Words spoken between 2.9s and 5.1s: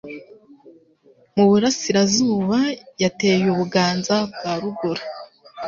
yateye u Buganza bwa Ruguru